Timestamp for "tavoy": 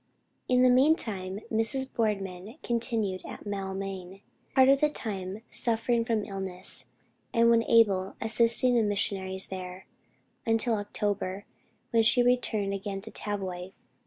13.11-13.73